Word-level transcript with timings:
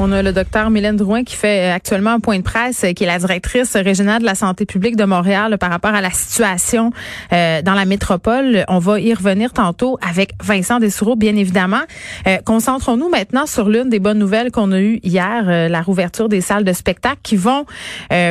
On 0.00 0.12
a 0.12 0.22
le 0.22 0.32
docteur 0.32 0.70
Mylène 0.70 0.96
Drouin 0.96 1.24
qui 1.24 1.34
fait 1.34 1.72
actuellement 1.72 2.10
un 2.10 2.20
point 2.20 2.38
de 2.38 2.44
presse, 2.44 2.86
qui 2.94 3.02
est 3.02 3.06
la 3.06 3.18
directrice 3.18 3.74
régionale 3.74 4.20
de 4.20 4.26
la 4.26 4.36
santé 4.36 4.64
publique 4.64 4.94
de 4.94 5.02
Montréal 5.02 5.58
par 5.58 5.70
rapport 5.70 5.92
à 5.92 6.00
la 6.00 6.12
situation 6.12 6.92
euh, 7.32 7.62
dans 7.62 7.74
la 7.74 7.84
métropole. 7.84 8.64
On 8.68 8.78
va 8.78 9.00
y 9.00 9.12
revenir 9.12 9.52
tantôt 9.52 9.98
avec 10.08 10.34
Vincent 10.40 10.78
Dessoureau, 10.78 11.16
bien 11.16 11.34
évidemment. 11.34 11.82
Euh, 12.28 12.38
concentrons-nous 12.44 13.08
maintenant 13.08 13.46
sur 13.46 13.68
l'une 13.68 13.88
des 13.88 13.98
bonnes 13.98 14.20
nouvelles 14.20 14.52
qu'on 14.52 14.70
a 14.70 14.78
eues 14.78 15.00
hier, 15.02 15.44
euh, 15.48 15.68
la 15.68 15.82
rouverture 15.82 16.28
des 16.28 16.42
salles 16.42 16.64
de 16.64 16.72
spectacle 16.72 17.18
qui 17.24 17.36
vont 17.36 17.66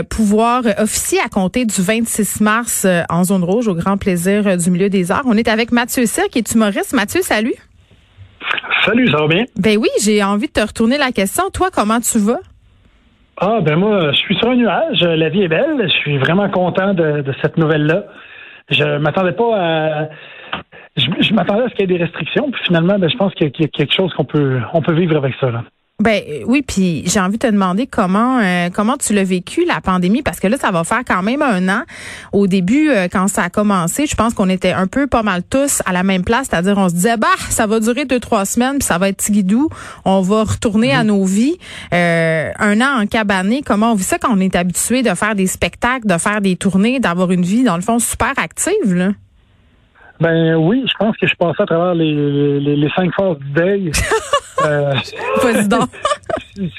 pouvoir 0.09 0.63
officier 0.77 1.19
à 1.19 1.27
compter 1.27 1.65
du 1.65 1.81
26 1.81 2.39
mars 2.39 2.87
en 3.09 3.25
zone 3.25 3.43
rouge 3.43 3.67
au 3.67 3.75
grand 3.75 3.97
plaisir 3.97 4.57
du 4.57 4.71
milieu 4.71 4.89
des 4.89 5.11
arts. 5.11 5.23
On 5.25 5.35
est 5.35 5.49
avec 5.49 5.73
Mathieu 5.73 6.05
Cyr, 6.05 6.29
qui 6.31 6.39
est 6.39 6.53
humoriste. 6.53 6.93
Mathieu, 6.93 7.21
salut. 7.21 7.55
Salut, 8.85 9.07
ça 9.09 9.17
va 9.17 9.27
bien? 9.27 9.45
Ben 9.57 9.77
oui, 9.77 9.89
j'ai 10.01 10.23
envie 10.23 10.47
de 10.47 10.53
te 10.53 10.61
retourner 10.61 10.97
la 10.97 11.11
question. 11.11 11.43
Toi, 11.53 11.69
comment 11.73 11.99
tu 11.99 12.19
vas? 12.19 12.39
Ah, 13.39 13.59
ben 13.61 13.75
moi, 13.75 14.11
je 14.11 14.17
suis 14.17 14.35
sur 14.37 14.49
un 14.49 14.55
nuage. 14.55 15.01
La 15.01 15.29
vie 15.29 15.43
est 15.43 15.47
belle. 15.47 15.83
Je 15.83 15.93
suis 15.93 16.17
vraiment 16.17 16.49
content 16.49 16.93
de, 16.93 17.23
cette 17.41 17.57
nouvelle-là. 17.57 18.05
Je 18.69 18.97
m'attendais 18.97 19.33
pas 19.33 19.55
à. 19.55 20.09
Je, 20.95 21.33
m'attendais 21.33 21.63
à 21.63 21.69
ce 21.69 21.75
qu'il 21.75 21.81
y 21.81 21.93
ait 21.93 21.97
des 21.97 22.03
restrictions, 22.03 22.49
puis 22.49 22.61
finalement, 22.65 22.97
ben, 22.97 23.07
je 23.07 23.17
pense 23.17 23.33
qu'il 23.35 23.45
y 23.45 23.63
a 23.63 23.67
quelque 23.67 23.93
chose 23.93 24.11
qu'on 24.15 24.25
peut, 24.25 24.59
on 24.73 24.81
peut 24.81 24.93
vivre 24.93 25.15
avec 25.15 25.35
ça. 25.39 25.51
Là. 25.51 25.63
Ben 25.99 26.21
oui, 26.45 26.61
puis 26.61 27.01
j'ai 27.07 27.19
envie 27.19 27.39
de 27.39 27.47
te 27.47 27.51
demander 27.51 27.87
comment 27.87 28.37
euh, 28.37 28.69
comment 28.71 28.97
tu 28.97 29.15
l'as 29.15 29.23
vécu 29.23 29.65
la 29.65 29.81
pandémie 29.81 30.21
parce 30.21 30.39
que 30.39 30.45
là 30.45 30.55
ça 30.57 30.69
va 30.69 30.83
faire 30.83 31.01
quand 31.03 31.23
même 31.23 31.41
un 31.41 31.67
an. 31.69 31.81
Au 32.33 32.45
début 32.45 32.91
euh, 32.91 33.07
quand 33.11 33.27
ça 33.27 33.45
a 33.45 33.49
commencé, 33.49 34.05
je 34.05 34.15
pense 34.15 34.35
qu'on 34.35 34.47
était 34.47 34.73
un 34.73 34.85
peu 34.85 35.07
pas 35.07 35.23
mal 35.23 35.41
tous 35.41 35.81
à 35.87 35.93
la 35.93 36.03
même 36.03 36.23
place, 36.23 36.49
c'est-à-dire 36.51 36.77
on 36.77 36.87
se 36.87 36.93
disait 36.93 37.17
bah 37.17 37.25
ça 37.49 37.65
va 37.65 37.79
durer 37.79 38.05
deux 38.05 38.19
trois 38.19 38.45
semaines 38.45 38.77
puis 38.77 38.83
ça 38.83 38.99
va 38.99 39.09
être 39.09 39.17
tigidou, 39.17 39.69
on 40.05 40.21
va 40.21 40.43
retourner 40.43 40.93
à 40.93 41.03
nos 41.03 41.25
vies. 41.25 41.57
Euh, 41.91 42.51
un 42.59 42.79
an 42.79 43.01
en 43.01 43.07
cabané, 43.07 43.63
comment 43.65 43.93
on 43.93 43.95
vit 43.95 44.03
ça 44.03 44.19
quand 44.19 44.31
on 44.31 44.39
est 44.39 44.55
habitué 44.55 45.01
de 45.01 45.15
faire 45.15 45.33
des 45.33 45.47
spectacles, 45.47 46.05
de 46.05 46.19
faire 46.19 46.41
des 46.41 46.57
tournées, 46.57 46.99
d'avoir 46.99 47.31
une 47.31 47.41
vie 47.41 47.63
dans 47.63 47.75
le 47.75 47.81
fond 47.81 47.97
super 47.97 48.33
active 48.37 48.93
là? 48.93 49.13
Ben 50.19 50.57
oui, 50.57 50.85
je 50.87 50.93
pense 50.99 51.17
que 51.17 51.25
je 51.25 51.33
passais 51.33 51.63
à 51.63 51.65
travers 51.65 51.95
les, 51.95 52.59
les, 52.59 52.75
les 52.75 52.89
cinq 52.95 53.11
phases 53.15 53.39
du 53.39 53.51
deuil. 53.51 53.91
Euh, 54.65 54.93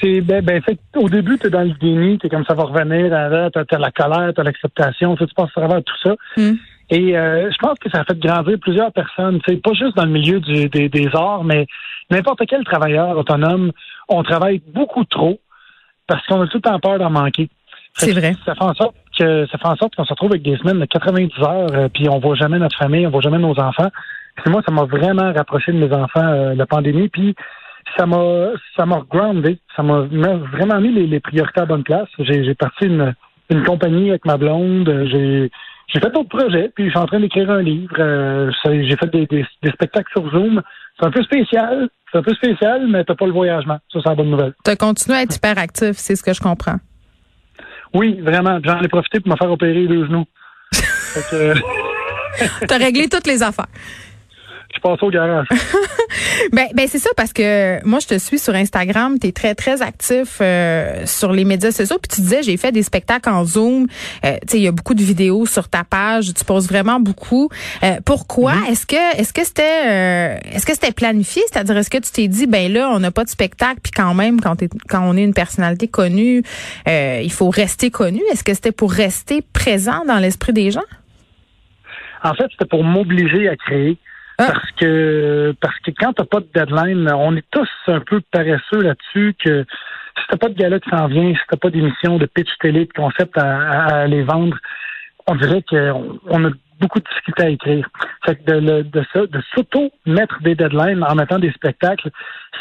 c'est 0.01 0.21
ben, 0.21 0.43
ben 0.43 0.61
fait, 0.61 0.79
au 0.95 1.09
début, 1.09 1.37
tu 1.37 1.47
es 1.47 1.49
dans 1.49 1.61
le 1.61 1.73
déni, 1.73 2.17
tu 2.19 2.29
comme 2.29 2.45
ça 2.45 2.53
va 2.53 2.63
revenir, 2.63 3.09
tu 3.51 3.75
as, 3.75 3.77
la 3.77 3.91
colère, 3.91 4.33
tu 4.33 4.41
as 4.41 4.43
l'acceptation, 4.43 5.15
tu 5.15 5.25
passes 5.35 5.49
à 5.55 5.61
travers 5.61 5.83
tout 5.83 5.95
ça. 6.03 6.15
Hmm. 6.37 6.55
Et 6.89 7.17
euh, 7.17 7.49
je 7.51 7.57
pense 7.57 7.77
que 7.79 7.89
ça 7.89 7.99
a 7.99 8.03
fait 8.03 8.17
grandir 8.19 8.57
plusieurs 8.59 8.91
personnes, 8.91 9.39
c'est 9.47 9.61
pas 9.61 9.73
juste 9.73 9.95
dans 9.95 10.05
le 10.05 10.11
milieu 10.11 10.39
du, 10.39 10.69
des, 10.69 10.89
des 10.89 11.07
arts, 11.13 11.43
mais 11.43 11.67
n'importe 12.09 12.41
quel 12.47 12.63
travailleur 12.63 13.15
autonome, 13.15 13.71
on 14.07 14.23
travaille 14.23 14.61
beaucoup 14.73 15.05
trop 15.05 15.39
parce 16.07 16.25
qu'on 16.25 16.41
a 16.41 16.47
tout 16.47 16.57
le 16.57 16.61
temps 16.61 16.79
peur 16.79 16.97
d'en 16.97 17.11
manquer. 17.11 17.49
C'est 17.93 18.11
vrai. 18.11 18.35
Ça 18.45 18.55
fait 18.55 18.63
en 18.63 18.73
sorte 18.73 18.95
que 19.17 19.45
ça 19.51 19.57
fait 19.57 19.67
en 19.67 19.75
sorte 19.75 19.95
qu'on 19.95 20.05
se 20.05 20.13
retrouve 20.13 20.31
avec 20.31 20.41
des 20.41 20.57
semaines 20.57 20.79
de 20.79 20.85
90 20.85 21.31
heures, 21.41 21.67
euh, 21.73 21.89
puis 21.93 22.09
on 22.09 22.19
voit 22.19 22.35
jamais 22.35 22.57
notre 22.57 22.77
famille, 22.77 23.05
on 23.05 23.11
voit 23.11 23.21
jamais 23.21 23.37
nos 23.37 23.59
enfants. 23.59 23.89
moi, 24.47 24.61
ça 24.65 24.71
m'a 24.71 24.85
vraiment 24.85 25.31
rapproché 25.31 25.71
de 25.71 25.77
mes 25.77 25.93
enfants 25.93 26.53
la 26.55 26.65
pandémie. 26.65 27.09
Puis 27.09 27.35
ça 27.97 28.05
m'a 28.05 28.51
ça 28.75 28.85
m'a 28.85 29.03
groundé, 29.09 29.59
ça 29.75 29.83
m'a 29.83 30.01
vraiment 30.01 30.79
mis 30.79 30.91
les, 30.91 31.19
priorités 31.19 31.61
à 31.61 31.65
bonne 31.65 31.83
place. 31.83 32.07
J'ai 32.19 32.55
parti 32.55 32.85
une, 32.85 33.13
une 33.49 33.63
compagnie 33.63 34.09
avec 34.09 34.25
ma 34.25 34.37
blonde, 34.37 35.07
j'ai 35.11 35.51
j'ai 35.91 35.99
fait 35.99 36.11
d'autres 36.11 36.29
projets, 36.29 36.71
puis 36.75 36.85
je 36.85 36.89
suis 36.91 36.99
en 36.99 37.07
train 37.07 37.19
d'écrire 37.19 37.49
un 37.49 37.63
livre. 37.63 37.95
Euh, 37.97 38.51
j'ai 38.65 38.95
fait 38.95 39.07
des, 39.07 39.25
des, 39.25 39.43
spectacles 39.71 40.11
sur 40.11 40.29
Zoom. 40.29 40.61
C'est 40.99 41.07
un 41.07 41.11
peu 41.11 41.23
spécial, 41.23 41.89
c'est 42.11 42.19
un 42.19 42.21
peu 42.21 42.33
spécial, 42.35 42.87
mais 42.87 43.03
t'as 43.03 43.15
pas 43.15 43.25
le 43.25 43.31
voyagement. 43.31 43.79
Ça, 43.91 43.99
c'est 44.03 44.09
la 44.09 44.15
bonne 44.15 44.29
nouvelle. 44.29 44.53
Tu 44.63 44.69
as 44.69 44.75
continué 44.75 45.17
à 45.17 45.23
être 45.23 45.35
hyper 45.35 45.57
actif, 45.57 45.93
c'est 45.93 46.15
ce 46.15 46.23
que 46.23 46.33
je 46.33 46.41
comprends. 46.41 46.77
Oui, 47.93 48.19
vraiment. 48.21 48.59
J'en 48.63 48.79
ai 48.81 48.87
profité 48.87 49.19
pour 49.19 49.31
me 49.31 49.37
faire 49.37 49.51
opérer 49.51 49.87
les 49.87 50.05
genoux. 50.05 50.25
T'as 52.67 52.77
réglé 52.77 53.09
toutes 53.09 53.25
les 53.25 53.41
affaires 53.41 53.65
au 54.83 55.09
garage. 55.09 55.47
ben, 56.53 56.67
ben 56.73 56.87
c'est 56.87 56.99
ça 56.99 57.09
parce 57.15 57.33
que 57.33 57.85
moi 57.85 57.99
je 57.99 58.07
te 58.07 58.17
suis 58.17 58.39
sur 58.39 58.53
Instagram, 58.53 59.17
tu 59.19 59.27
es 59.27 59.31
très 59.31 59.55
très 59.55 59.81
actif 59.81 60.39
euh, 60.41 61.05
sur 61.05 61.31
les 61.31 61.45
médias 61.45 61.71
sociaux 61.71 61.97
puis 62.01 62.15
tu 62.15 62.21
disais 62.21 62.43
j'ai 62.43 62.57
fait 62.57 62.71
des 62.71 62.83
spectacles 62.83 63.29
en 63.29 63.45
Zoom. 63.45 63.87
Euh, 64.25 64.33
tu 64.41 64.47
sais 64.47 64.57
il 64.57 64.63
y 64.63 64.67
a 64.67 64.71
beaucoup 64.71 64.93
de 64.93 65.01
vidéos 65.01 65.45
sur 65.45 65.69
ta 65.69 65.83
page, 65.83 66.33
tu 66.33 66.45
poses 66.45 66.67
vraiment 66.67 66.99
beaucoup. 66.99 67.49
Euh, 67.83 67.97
pourquoi? 68.05 68.53
Mm-hmm. 68.53 68.71
Est-ce 68.71 68.85
que 68.85 69.19
est-ce 69.19 69.33
que 69.33 69.43
c'était 69.43 70.39
est-ce 70.53 70.65
que 70.65 70.73
c'était 70.73 70.91
planifié, 70.91 71.41
c'est-à-dire 71.51 71.77
est-ce 71.77 71.89
que 71.89 71.97
tu 71.97 72.11
t'es 72.11 72.27
dit 72.27 72.47
ben 72.47 72.71
là 72.71 72.89
on 72.91 72.99
n'a 72.99 73.11
pas 73.11 73.23
de 73.23 73.29
spectacle 73.29 73.79
puis 73.81 73.91
quand 73.91 74.13
même 74.13 74.41
quand 74.41 74.55
quand 74.87 75.01
on 75.03 75.15
est 75.17 75.23
une 75.23 75.33
personnalité 75.33 75.87
connue, 75.87 76.43
il 76.87 77.31
faut 77.31 77.49
rester 77.49 77.91
connu. 77.91 78.21
Est-ce 78.31 78.43
que 78.43 78.53
c'était 78.53 78.71
pour 78.71 78.91
rester 78.91 79.41
présent 79.41 80.03
dans 80.07 80.17
l'esprit 80.17 80.53
des 80.53 80.71
gens? 80.71 80.81
En 82.23 82.33
fait, 82.33 82.47
c'était 82.51 82.65
pour 82.65 82.83
m'obliger 82.83 83.47
à 83.47 83.55
créer. 83.55 83.97
Ah. 84.39 84.53
Parce 84.53 84.71
que 84.77 85.53
parce 85.59 85.77
que 85.79 85.91
quand 85.99 86.13
t'as 86.13 86.23
pas 86.23 86.39
de 86.39 86.47
deadline, 86.55 87.11
on 87.13 87.35
est 87.35 87.45
tous 87.51 87.69
un 87.87 87.99
peu 87.99 88.21
paresseux 88.31 88.81
là-dessus 88.81 89.35
que 89.37 89.65
si 90.17 90.23
t'as 90.29 90.37
pas 90.37 90.47
de 90.47 90.53
gala 90.53 90.79
qui 90.79 90.89
s'en 90.89 91.07
vient, 91.07 91.33
si 91.33 91.41
t'as 91.49 91.57
pas 91.57 91.69
d'émission 91.69 92.17
de 92.17 92.25
pitch 92.25 92.49
télé, 92.61 92.85
de 92.85 92.93
concept 92.93 93.37
à, 93.37 94.03
aller 94.03 94.23
vendre, 94.23 94.57
on 95.27 95.35
dirait 95.35 95.61
qu'on 95.69 96.19
on 96.25 96.45
a 96.45 96.51
beaucoup 96.79 96.99
de 96.99 97.05
difficultés 97.09 97.43
à 97.43 97.49
écrire. 97.49 97.89
Fait 98.25 98.37
que 98.37 98.49
de, 98.49 98.59
de, 98.83 99.25
de 99.25 99.41
s'auto-mettre 99.53 100.41
des 100.41 100.55
deadlines 100.55 101.03
en 101.03 101.15
mettant 101.15 101.37
des 101.37 101.51
spectacles, 101.51 102.09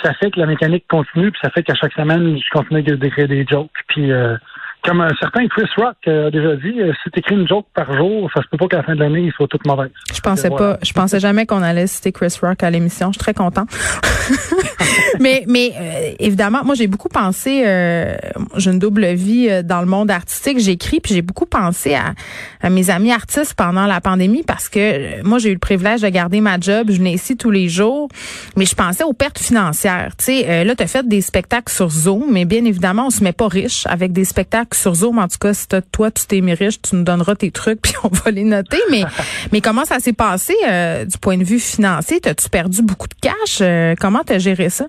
ça 0.03 0.13
fait 0.15 0.33
que 0.33 0.41
la 0.41 0.47
mécanique 0.47 0.85
continue, 0.89 1.31
puis 1.31 1.41
ça 1.41 1.51
fait 1.51 1.63
qu'à 1.63 1.77
chaque 1.77 1.93
semaine, 1.93 2.37
je 2.39 2.51
continue 2.51 2.83
d'écrire 2.83 3.29
des 3.29 3.47
jokes. 3.49 3.71
Puis 3.87 4.11
euh, 4.11 4.37
comme 4.83 5.01
un 5.01 5.15
certain 5.21 5.47
Chris 5.49 5.69
Rock 5.77 5.97
a 6.07 6.31
déjà 6.31 6.57
dit, 6.57 6.81
euh, 6.81 6.93
si 7.03 7.11
tu 7.11 7.19
écris 7.19 7.35
une 7.35 7.49
joke 7.49 7.67
par 7.75 7.95
jour, 7.97 8.31
ça 8.35 8.43
se 8.43 8.49
peut 8.49 8.57
pas 8.57 8.69
qu'à 8.69 8.77
la 8.79 8.83
fin 8.83 8.95
de 8.95 9.01
l'année, 9.01 9.21
il 9.21 9.33
soit 9.33 9.49
toute 9.49 9.67
mauvaise. 9.67 9.91
Je 10.13 10.21
pensais 10.21 10.51
pas, 10.51 10.79
je 10.83 10.93
pensais 10.93 11.21
jamais 11.21 11.47
qu'on 11.47 11.63
allait 11.63 11.87
citer 11.87 12.13
Chris 12.13 12.35
Rock 12.43 12.63
à 12.63 12.71
l'émission. 12.71 13.09
Je 13.09 13.19
suis 13.19 13.19
très 13.19 13.35
content. 13.35 13.67
mais 15.21 15.45
mais 15.47 15.73
euh, 15.77 16.13
évidemment, 16.19 16.65
moi 16.65 16.75
j'ai 16.75 16.87
beaucoup 16.87 17.09
pensé, 17.09 17.63
euh, 17.67 18.17
j'ai 18.57 18.71
une 18.71 18.79
double 18.79 19.07
vie 19.15 19.49
euh, 19.49 19.63
dans 19.63 19.81
le 19.81 19.87
monde 19.87 20.11
artistique. 20.11 20.59
J'écris 20.59 21.01
puis 21.01 21.15
j'ai 21.15 21.23
beaucoup 21.23 21.47
pensé 21.47 21.95
à, 21.95 22.15
à, 22.63 22.71
mes 22.71 22.91
amis 22.91 23.13
artistes 23.13 23.55
pendant 23.55 23.87
la 23.87 24.01
pandémie 24.01 24.43
parce 24.43 24.69
que 24.69 25.23
moi 25.23 25.39
j'ai 25.39 25.51
eu 25.51 25.55
le 25.55 25.59
privilège 25.59 26.03
de 26.03 26.09
garder 26.09 26.41
ma 26.41 26.59
job. 26.59 26.89
Je 26.91 26.99
venais 26.99 27.13
ici 27.13 27.37
tous 27.37 27.51
les 27.51 27.69
jours, 27.69 28.09
mais 28.57 28.65
je 28.65 28.75
pensais 28.75 29.05
aux 29.05 29.13
pertes 29.13 29.39
financières. 29.39 30.13
Tu 30.17 30.25
sais, 30.27 30.65
là 30.65 30.75
tu 30.75 30.83
as 30.83 30.87
fait 30.87 31.07
des 31.07 31.21
spectacles 31.21 31.73
sur 31.73 31.91
Zoom, 31.91 32.25
mais 32.31 32.45
bien 32.45 32.65
évidemment 32.65 33.07
on 33.07 33.11
se 33.11 33.23
met 33.23 33.33
pas 33.33 33.49
riche 33.49 33.87
avec 33.87 34.13
des 34.13 34.25
spectacles 34.25 34.68
sur 34.75 34.95
Zoom. 34.95 35.19
En 35.19 35.29
tout 35.29 35.39
cas, 35.41 35.55
si 35.55 35.67
toi, 35.93 36.11
tu 36.11 36.27
t'es 36.27 36.41
mis 36.41 36.55
riche, 36.55 36.81
tu 36.81 36.97
nous 36.97 37.05
donneras 37.05 37.35
tes 37.35 37.51
trucs 37.51 37.81
puis 37.83 37.95
on 38.05 38.09
va 38.09 38.31
les 38.31 38.45
noter. 38.45 38.79
Mais, 38.91 39.03
mais 39.53 39.61
comment 39.61 39.85
ça 39.85 39.99
s'est 39.99 40.13
passé 40.13 40.55
euh, 40.69 41.05
du 41.05 41.19
point 41.19 41.37
de 41.37 41.45
vue 41.45 41.61
financier? 41.61 42.21
T'as-tu 42.21 42.49
perdu 42.49 42.83
beaucoup 42.83 43.09
de 43.09 43.15
cash? 43.15 43.59
Euh, 43.61 43.95
comment 44.01 44.21
t'as 44.25 44.39
géré 44.39 44.69
ça? 44.69 44.87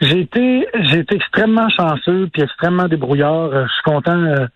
J'ai 0.00 0.20
été, 0.20 0.66
j'ai 0.90 0.98
été 0.98 1.14
extrêmement 1.14 1.68
chanceux 1.70 2.28
puis 2.32 2.42
extrêmement 2.42 2.88
débrouillard. 2.88 3.52
Euh, 3.52 3.64
je 3.66 3.72
suis 3.72 3.82
content. 3.84 4.18
je 4.26 4.48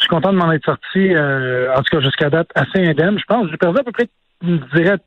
suis 0.00 0.08
content 0.08 0.32
de 0.32 0.38
m'en 0.38 0.50
être 0.52 0.64
sorti, 0.64 1.10
en 1.16 1.82
tout 1.82 1.96
cas 1.96 2.00
jusqu'à 2.00 2.30
date, 2.30 2.48
assez 2.54 2.86
indemne. 2.86 3.18
Je 3.18 3.24
pense 3.24 3.44
que 3.44 3.50
j'ai 3.50 3.56
perdu 3.58 3.80
à 3.80 3.84
peu 3.84 3.92
près, 3.92 4.08
je 4.42 4.76
dirais, 4.76 4.98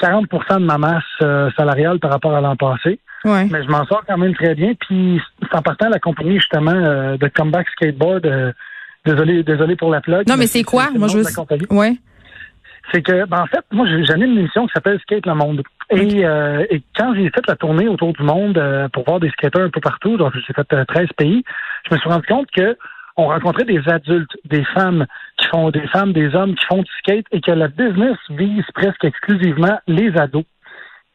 40% 0.00 0.60
de 0.60 0.64
ma 0.64 0.78
masse 0.78 1.54
salariale 1.56 1.98
par 1.98 2.10
rapport 2.10 2.34
à 2.34 2.40
l'an 2.40 2.56
passé. 2.56 3.00
Mais 3.24 3.62
je 3.62 3.68
m'en 3.68 3.84
sors 3.86 4.04
quand 4.06 4.16
même 4.16 4.34
très 4.34 4.54
bien. 4.54 4.72
Puis 4.74 5.20
en 5.52 5.62
partant 5.62 5.88
la 5.88 5.98
compagnie 5.98 6.36
justement 6.36 6.70
euh, 6.72 7.16
de 7.16 7.28
Comeback 7.28 7.68
Skateboard, 7.70 8.26
euh, 8.26 8.52
désolé, 9.04 9.42
désolé 9.42 9.76
pour 9.76 9.90
la 9.90 10.00
plug. 10.00 10.28
Non, 10.28 10.36
mais 10.36 10.46
c'est 10.46 10.62
quoi? 10.62 10.90
Moi, 10.94 11.08
je 11.08 11.18
veux. 11.18 11.76
Ouais. 11.76 11.96
C'est 12.92 13.02
que, 13.02 13.26
ben, 13.26 13.42
en 13.42 13.46
fait, 13.46 13.64
moi, 13.70 13.86
j'anime 14.04 14.32
une 14.32 14.38
émission 14.38 14.66
qui 14.66 14.72
s'appelle 14.72 14.98
Skate 15.00 15.26
le 15.26 15.34
Monde. 15.34 15.62
Et, 15.90 16.24
euh, 16.24 16.64
et 16.70 16.82
quand 16.96 17.14
j'ai 17.14 17.28
fait 17.30 17.46
la 17.46 17.56
tournée 17.56 17.88
autour 17.88 18.12
du 18.14 18.22
monde 18.22 18.62
pour 18.92 19.04
voir 19.04 19.20
des 19.20 19.30
skateurs 19.30 19.62
un 19.62 19.70
peu 19.70 19.80
partout, 19.80 20.16
donc 20.16 20.32
j'ai 20.34 20.54
fait 20.54 20.84
13 20.86 21.08
pays, 21.16 21.44
je 21.88 21.94
me 21.94 22.00
suis 22.00 22.08
rendu 22.08 22.26
compte 22.26 22.50
que 22.50 22.76
on 23.18 23.26
rencontrait 23.26 23.64
des 23.64 23.82
adultes, 23.88 24.30
des 24.44 24.64
femmes 24.64 25.04
qui 25.36 25.48
font 25.48 25.70
des 25.70 25.86
femmes, 25.88 26.12
des 26.12 26.34
hommes 26.34 26.54
qui 26.54 26.64
font 26.66 26.82
du 26.82 26.90
skate 27.00 27.26
et 27.32 27.40
que 27.40 27.50
la 27.50 27.66
business 27.68 28.16
vise 28.30 28.64
presque 28.74 29.04
exclusivement 29.04 29.78
les 29.88 30.16
ados, 30.16 30.44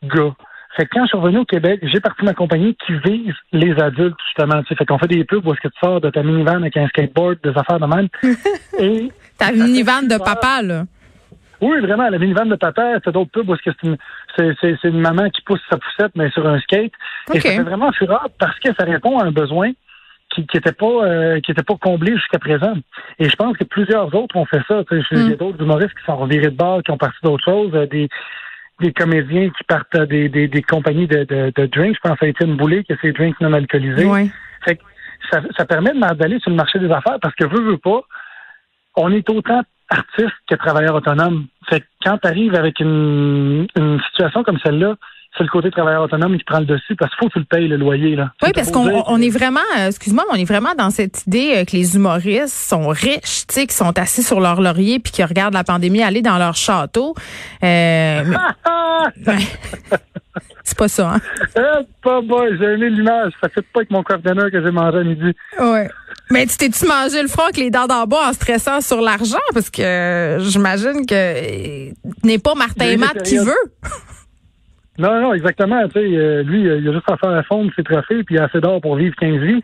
gars. 0.03 0.33
Fait 0.75 0.85
que 0.85 0.89
quand 0.93 1.03
je 1.03 1.09
suis 1.09 1.17
revenu 1.17 1.37
au 1.37 1.45
Québec, 1.45 1.79
j'ai 1.83 1.99
parti 1.99 2.25
ma 2.25 2.33
compagnie 2.33 2.75
qui 2.85 2.93
vise 3.05 3.35
les 3.51 3.79
adultes, 3.79 4.17
justement. 4.25 4.61
Fait 4.63 4.85
qu'on 4.85 4.97
fait 4.97 5.07
des 5.07 5.23
pubs 5.23 5.45
où 5.45 5.53
est-ce 5.53 5.61
que 5.61 5.67
tu 5.67 5.79
sors 5.81 6.01
de 6.01 6.09
ta 6.09 6.23
minivan 6.23 6.55
avec 6.55 6.75
un 6.75 6.87
skateboard, 6.87 7.37
des 7.43 7.51
affaires 7.51 7.79
de 7.79 7.85
même. 7.85 8.07
et 8.79 9.11
ta 9.37 9.51
minivan 9.51 10.01
de 10.03 10.17
papa, 10.17 10.61
là. 10.61 10.83
Oui, 11.61 11.79
vraiment, 11.79 12.09
la 12.09 12.17
minivan 12.17 12.47
de 12.47 12.55
papa, 12.55 12.95
c'est 13.05 13.11
d'autres 13.11 13.31
pubs 13.31 13.47
où 13.47 13.53
est-ce 13.53 13.61
que 13.61 13.77
c'est 13.79 13.87
une, 13.87 13.97
c'est, 14.35 14.77
c'est, 14.81 14.89
une 14.89 14.99
maman 14.99 15.29
qui 15.29 15.41
pousse 15.43 15.61
sa 15.69 15.77
poussette, 15.77 16.11
mais 16.15 16.29
sur 16.31 16.45
un 16.45 16.59
skate. 16.59 16.91
Et 17.33 17.39
ça 17.39 17.51
fait 17.51 17.63
vraiment 17.63 17.91
fureur 17.93 18.27
parce 18.39 18.59
que 18.59 18.73
ça 18.77 18.83
répond 18.83 19.19
à 19.19 19.25
un 19.25 19.31
besoin 19.31 19.71
qui 20.33 20.45
qui 20.47 20.59
pas 20.59 20.85
euh, 20.85 21.39
qui 21.39 21.51
était 21.51 21.63
pas 21.63 21.75
comblé 21.75 22.13
jusqu'à 22.15 22.39
présent. 22.39 22.73
Et 23.19 23.29
je 23.29 23.35
pense 23.35 23.55
que 23.57 23.63
plusieurs 23.63 24.13
autres 24.13 24.35
ont 24.35 24.45
fait 24.45 24.61
ça. 24.67 24.83
Il 24.91 24.97
y 25.11 25.15
a 25.15 25.35
mm. 25.35 25.35
d'autres 25.35 25.61
humoristes 25.61 25.93
qui 25.97 26.05
sont 26.05 26.17
revirés 26.17 26.51
de 26.51 26.57
bord, 26.57 26.81
qui 26.83 26.91
ont 26.91 26.97
parti 26.97 27.17
d'autres 27.23 27.43
choses, 27.43 27.71
euh, 27.73 27.85
des 27.87 28.09
des 28.79 28.91
comédiens 28.91 29.49
qui 29.49 29.63
partent 29.65 29.95
des, 29.95 30.29
des, 30.29 30.47
des 30.47 30.61
compagnies 30.63 31.07
de, 31.07 31.23
de, 31.23 31.53
de, 31.55 31.65
drinks. 31.67 31.95
Je 31.95 32.09
pense 32.09 32.21
à 32.21 32.27
Étienne 32.27 32.57
Boulay, 32.57 32.83
qui 32.83 32.93
a 32.93 32.97
ses 33.01 33.11
drinks 33.11 33.39
non 33.39 33.53
alcoolisés. 33.53 34.31
Fait 34.65 34.75
que 34.75 34.81
ça, 35.31 35.41
ça 35.55 35.65
permet 35.65 35.91
d'aller 36.15 36.39
sur 36.39 36.49
le 36.49 36.55
marché 36.55 36.79
des 36.79 36.91
affaires 36.91 37.19
parce 37.21 37.35
que 37.35 37.45
veut, 37.45 37.61
veut 37.61 37.77
pas, 37.77 38.01
on 38.95 39.11
est 39.11 39.29
autant 39.29 39.61
artiste 39.89 40.33
que 40.49 40.55
travailleur 40.55 40.95
autonome. 40.95 41.45
Fait 41.69 41.81
que 41.81 41.85
quand 42.03 42.17
tu 42.17 42.27
arrives 42.27 42.55
avec 42.55 42.79
une, 42.79 43.67
une 43.77 44.01
situation 44.09 44.43
comme 44.43 44.59
celle-là, 44.59 44.95
c'est 45.37 45.43
le 45.43 45.49
côté 45.49 45.71
travailleur 45.71 46.03
autonome 46.03 46.37
qui 46.37 46.43
prend 46.43 46.59
le 46.59 46.65
dessus 46.65 46.95
parce 46.95 47.11
qu'il 47.11 47.19
faut 47.19 47.27
que 47.27 47.33
tu 47.33 47.39
le 47.39 47.45
payes 47.45 47.67
le 47.67 47.77
loyer. 47.77 48.15
Là. 48.15 48.31
Oui, 48.43 48.51
parce 48.53 48.71
qu'on 48.71 49.03
on 49.07 49.21
est 49.21 49.29
vraiment, 49.29 49.59
euh, 49.77 49.87
excuse-moi, 49.87 50.25
on 50.31 50.35
est 50.35 50.45
vraiment 50.45 50.75
dans 50.77 50.91
cette 50.91 51.25
idée 51.25 51.53
euh, 51.55 51.65
que 51.65 51.71
les 51.71 51.95
humoristes 51.95 52.55
sont 52.55 52.87
riches, 52.87 53.47
tu 53.47 53.55
sais, 53.55 53.67
qui 53.67 53.75
sont 53.75 53.97
assis 53.97 54.23
sur 54.23 54.39
leur 54.39 54.61
laurier 54.61 54.99
puis 54.99 55.11
qui 55.11 55.23
regardent 55.23 55.55
la 55.55 55.63
pandémie 55.63 56.03
aller 56.03 56.21
dans 56.21 56.37
leur 56.37 56.55
château. 56.55 57.15
Euh, 57.63 58.23
c'est 60.63 60.77
pas 60.77 60.87
ça, 60.87 61.13
hein? 61.15 61.19
Eh, 61.57 61.83
pas 62.03 62.21
bon, 62.21 62.47
j'ai 62.59 62.65
aimé 62.65 62.89
l'image. 62.89 63.33
Ça 63.41 63.49
fait 63.49 63.61
pas 63.61 63.79
avec 63.79 63.91
mon 63.91 64.03
coordonneur 64.03 64.51
que 64.51 64.63
j'ai 64.63 64.71
mangé 64.71 64.99
à 64.99 65.03
midi. 65.03 65.35
Ouais. 65.59 65.89
Mais 66.31 66.45
tu 66.45 66.57
t'es-tu 66.57 66.85
mangé 66.87 67.21
le 67.21 67.27
front 67.27 67.43
avec 67.43 67.57
les 67.57 67.69
dents 67.69 67.87
d'en 67.87 68.05
bas 68.05 68.29
en 68.29 68.33
stressant 68.33 68.81
sur 68.81 69.01
l'argent? 69.01 69.37
Parce 69.53 69.69
que 69.69 70.37
j'imagine 70.39 71.05
que 71.05 71.89
n'est 72.23 72.39
pas 72.39 72.55
Martin 72.55 72.97
Matt 72.97 73.23
qui 73.23 73.37
veut. 73.37 73.53
Non, 74.97 75.21
non, 75.21 75.33
exactement. 75.33 75.81
Tu 75.87 75.93
sais, 75.93 76.17
euh, 76.17 76.43
lui, 76.43 76.61
il 76.61 76.87
a 76.87 76.93
juste 76.93 77.09
à 77.09 77.17
faire 77.17 77.31
à 77.31 77.43
fond 77.43 77.69
ses 77.75 77.83
trophées, 77.83 78.23
puis 78.23 78.35
il 78.35 78.39
a 78.39 78.45
assez 78.45 78.61
d'or 78.61 78.81
pour 78.81 78.95
vivre 78.95 79.15
15 79.15 79.41
vies. 79.41 79.63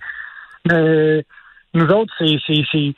Mais 0.69 1.23
nous 1.73 1.87
autres, 1.87 2.13
c'est, 2.17 2.37
c'est, 2.47 2.61
c'est, 2.71 2.93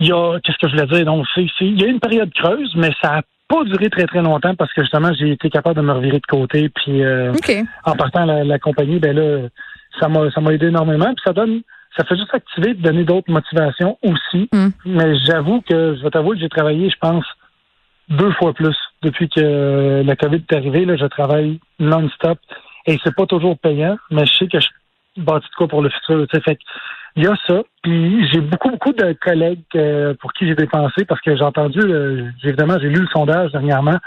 il 0.00 0.06
y 0.06 0.12
a, 0.12 0.38
qu'est-ce 0.42 0.58
que 0.58 0.68
je 0.68 0.74
voulais 0.74 0.86
dire? 0.86 1.04
Donc, 1.04 1.26
c'est, 1.34 1.46
c'est, 1.58 1.66
il 1.66 1.80
y 1.80 1.84
a 1.84 1.88
une 1.88 2.00
période 2.00 2.32
creuse, 2.32 2.74
mais 2.76 2.90
ça 3.02 3.18
a 3.18 3.22
pas 3.48 3.64
duré 3.64 3.88
très 3.90 4.06
très 4.06 4.22
longtemps 4.22 4.54
parce 4.54 4.72
que 4.72 4.82
justement, 4.82 5.12
j'ai 5.18 5.32
été 5.32 5.50
capable 5.50 5.76
de 5.76 5.82
me 5.82 5.92
revirer 5.92 6.20
de 6.20 6.26
côté. 6.26 6.68
Puis, 6.68 7.02
euh, 7.02 7.32
en 7.84 7.96
partant 7.96 8.24
la, 8.24 8.44
la 8.44 8.58
compagnie, 8.58 8.98
ben 8.98 9.16
là, 9.16 9.48
ça 9.98 10.08
m'a, 10.08 10.30
ça 10.30 10.40
m'a 10.40 10.52
aidé 10.52 10.66
énormément. 10.66 11.06
Puis 11.06 11.22
ça 11.24 11.32
donne, 11.32 11.62
ça 11.96 12.04
fait 12.04 12.16
juste 12.16 12.32
activer, 12.32 12.74
de 12.74 12.82
donner 12.82 13.04
d'autres 13.04 13.30
motivations 13.30 13.98
aussi. 14.02 14.48
Mm. 14.52 14.68
Mais 14.84 15.18
j'avoue 15.24 15.62
que, 15.62 15.96
je 15.96 16.02
vais 16.02 16.10
t'avouer 16.10 16.36
que 16.36 16.42
j'ai 16.42 16.48
travaillé, 16.48 16.90
je 16.90 16.98
pense, 17.00 17.24
deux 18.08 18.32
fois 18.32 18.52
plus 18.52 18.76
depuis 19.02 19.28
que 19.28 20.02
la 20.04 20.16
COVID 20.16 20.42
est 20.48 20.56
arrivée. 20.56 20.84
Là, 20.84 20.96
je 20.96 21.06
travaille 21.06 21.60
non-stop 21.78 22.38
et 22.86 22.98
c'est 23.04 23.14
pas 23.14 23.26
toujours 23.26 23.58
payant, 23.58 23.96
mais 24.10 24.26
je 24.26 24.34
sais 24.34 24.48
que 24.48 24.60
je 24.60 24.68
bâtis 25.18 25.48
de 25.48 25.54
quoi 25.56 25.68
pour 25.68 25.82
le 25.82 25.90
futur. 25.90 26.26
Fait 26.44 26.58
il 27.16 27.24
y 27.24 27.26
a 27.26 27.34
ça. 27.46 27.62
Puis 27.82 28.28
j'ai 28.28 28.40
beaucoup, 28.40 28.70
beaucoup 28.70 28.92
de 28.92 29.12
collègues 29.20 29.64
euh, 29.74 30.14
pour 30.20 30.32
qui 30.32 30.46
j'ai 30.46 30.54
dépensé 30.54 31.04
parce 31.04 31.20
que 31.20 31.36
j'ai 31.36 31.42
entendu, 31.42 31.80
euh, 31.80 32.30
évidemment, 32.44 32.76
j'ai 32.80 32.88
lu 32.88 33.00
le 33.00 33.08
sondage 33.08 33.50
dernièrement 33.50 33.98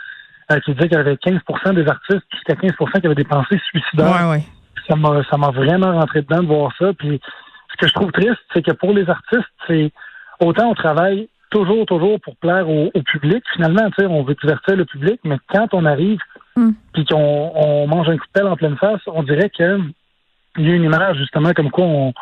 euh, 0.52 0.60
qui 0.62 0.74
disait 0.74 0.88
qu'il 0.88 0.98
y 0.98 1.02
avait 1.02 1.16
15% 1.16 1.76
des 1.76 1.88
artistes 1.88 2.26
jusqu'à 2.32 2.54
15% 2.54 3.02
qui 3.02 3.06
avaient 3.06 3.16
dépensé 3.16 3.60
suicidaire. 3.70 4.30
Ouais, 4.30 4.44
Ça 4.88 4.96
m'a 4.96 5.24
ça 5.30 5.38
m'a 5.38 5.52
vraiment 5.52 5.92
rentré 5.92 6.22
dedans 6.22 6.42
de 6.42 6.48
voir 6.48 6.72
ça. 6.80 6.94
Puis 6.94 7.20
ce 7.72 7.78
que 7.78 7.88
je 7.88 7.94
trouve 7.94 8.12
triste, 8.12 8.40
c'est 8.54 8.66
que 8.66 8.72
pour 8.72 8.94
les 8.94 9.10
artistes, 9.10 9.52
c'est 9.68 9.92
autant 10.40 10.70
on 10.70 10.74
travaille 10.74 11.28
toujours, 11.52 11.86
toujours 11.86 12.20
pour 12.22 12.36
plaire 12.38 12.68
au, 12.68 12.90
public. 13.06 13.44
Finalement, 13.54 13.90
tu 13.92 14.02
sais, 14.02 14.06
on 14.08 14.24
veut 14.24 14.36
divertir 14.36 14.76
le 14.76 14.86
public, 14.86 15.20
mais 15.24 15.38
quand 15.50 15.74
on 15.74 15.86
arrive 15.86 16.20
mm. 16.56 16.72
puis 16.94 17.06
qu'on 17.06 17.52
on 17.54 17.88
mange 17.88 18.10
un 18.10 18.18
coup 18.18 18.26
de 18.26 18.32
pelle 18.34 18.48
en 18.48 18.56
pleine 18.56 18.78
face, 18.78 19.02
on 19.08 19.24
dirait 19.24 19.50
que 19.50 19.80
il 20.58 20.68
y 20.68 20.72
a 20.72 20.76
une 20.76 20.84
image 20.84 21.18
justement 21.18 21.54
comme 21.54 21.72
quoi 21.72 21.86
on, 21.86 22.14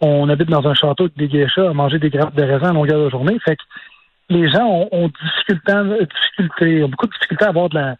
on 0.00 0.28
habite 0.28 0.48
dans 0.48 0.66
un 0.68 0.74
château 0.74 1.04
avec 1.04 1.16
des 1.16 1.28
geishas 1.28 1.70
à 1.70 1.72
manger 1.72 1.98
des 1.98 2.10
grappes 2.10 2.34
de 2.34 2.42
raisin 2.42 2.70
à 2.70 2.72
longueur 2.72 3.04
de 3.04 3.10
journée. 3.10 3.38
Fait 3.44 3.56
que 3.56 3.62
les 4.28 4.48
gens 4.50 4.66
ont, 4.66 4.88
ont 4.92 5.08
difficulté, 5.08 5.72
difficulté, 6.14 6.84
ont 6.84 6.88
beaucoup 6.88 7.06
de 7.06 7.12
difficulté 7.12 7.44
à 7.44 7.48
avoir 7.48 7.68
de 7.68 7.76
la, 7.76 7.96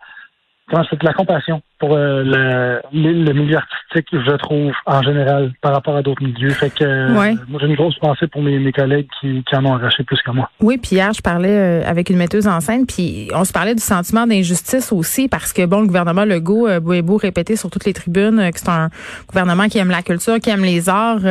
c'est 0.89 1.01
de 1.01 1.05
la 1.05 1.13
compassion 1.13 1.63
pour 1.83 1.97
euh, 1.97 2.23
le, 2.23 2.81
le, 2.93 3.33
milieu 3.33 3.57
artistique, 3.57 4.07
je 4.13 4.37
trouve, 4.37 4.71
en 4.87 5.03
général, 5.03 5.53
par 5.61 5.73
rapport 5.73 5.97
à 5.97 6.03
d'autres 6.03 6.23
milieux. 6.23 6.51
Fait 6.51 6.71
que 6.71 6.85
euh, 6.85 7.09
moi, 7.49 7.59
j'ai 7.61 7.67
une 7.67 7.75
grosse 7.75 7.99
pensée 7.99 8.29
pour 8.29 8.41
mes, 8.41 8.57
mes 8.61 8.71
collègues 8.71 9.09
qui, 9.21 9.43
qui, 9.43 9.57
en 9.57 9.65
ont 9.65 9.75
arraché 9.75 10.05
plus 10.05 10.23
que 10.23 10.31
moi. 10.31 10.49
Oui, 10.61 10.79
puis 10.79 10.95
hier, 10.95 11.13
je 11.13 11.21
parlais 11.21 11.49
euh, 11.51 11.83
avec 11.85 12.09
une 12.09 12.19
metteuse 12.19 12.47
en 12.47 12.61
scène, 12.61 12.87
puis 12.87 13.29
on 13.35 13.45
se 13.45 13.53
parlait 13.53 13.75
du 13.75 13.83
sentiment 13.83 14.29
d'injustice 14.29 14.93
aussi, 14.93 15.27
parce 15.27 15.53
que, 15.53 15.67
bon, 15.67 15.81
le 15.81 15.89
gouvernement 15.89 16.25
Legault 16.25 16.69
euh, 16.69 16.79
beau 16.79 17.17
répéter 17.17 17.57
sur 17.57 17.69
toutes 17.69 17.85
les 17.85 17.95
tribunes 17.95 18.49
que 18.53 18.61
c'est 18.61 18.69
un 18.69 18.89
gouvernement 19.27 19.67
qui 19.67 19.79
aime 19.79 19.91
la 19.91 20.03
culture, 20.03 20.39
qui 20.39 20.51
aime 20.51 20.63
les 20.63 20.89
arts, 20.89 21.23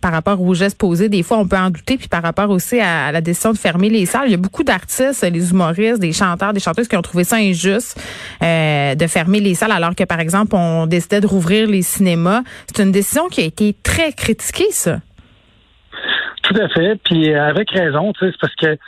par 0.00 0.12
rapport 0.12 0.40
aux 0.40 0.54
gestes 0.54 0.78
posés. 0.78 1.10
Des 1.10 1.22
fois, 1.22 1.36
on 1.36 1.46
peut 1.46 1.58
en 1.58 1.68
douter, 1.68 1.98
puis 1.98 2.08
par 2.08 2.22
rapport 2.22 2.48
aussi 2.48 2.80
à, 2.80 3.12
la 3.12 3.20
décision 3.20 3.52
de 3.52 3.58
fermer 3.58 3.90
les 3.90 4.06
salles. 4.06 4.28
Il 4.28 4.30
y 4.30 4.34
a 4.34 4.38
beaucoup 4.38 4.64
d'artistes, 4.64 5.22
les 5.30 5.50
humoristes, 5.50 6.00
des 6.00 6.14
chanteurs, 6.14 6.54
des 6.54 6.60
chanteuses 6.60 6.88
qui 6.88 6.96
ont 6.96 7.02
trouvé 7.02 7.24
ça 7.24 7.36
injuste 7.36 8.00
de 8.40 9.06
fermer 9.06 9.40
les 9.40 9.57
salles, 9.58 9.72
alors 9.72 9.94
que, 9.94 10.04
par 10.04 10.20
exemple, 10.20 10.54
on 10.54 10.86
décidait 10.86 11.20
de 11.20 11.26
rouvrir 11.26 11.68
les 11.68 11.82
cinémas. 11.82 12.42
C'est 12.66 12.82
une 12.82 12.92
décision 12.92 13.28
qui 13.28 13.40
a 13.40 13.44
été 13.44 13.74
très 13.82 14.12
critiquée, 14.12 14.70
ça. 14.70 14.98
Tout 16.42 16.54
à 16.60 16.68
fait. 16.68 16.98
Puis 17.04 17.34
avec 17.34 17.70
raison, 17.70 18.12
tu 18.12 18.24
sais, 18.24 18.32
c'est 18.32 18.40
parce 18.40 18.54
que 18.54 18.78